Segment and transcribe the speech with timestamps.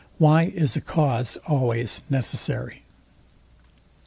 [0.17, 2.81] WHY A CAUSE IS ALWAYS NECESSARY.